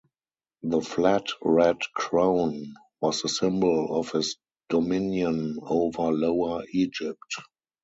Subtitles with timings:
[0.63, 4.35] The flat red crown was the symbol of his
[4.67, 7.35] dominion over Lower Egypt.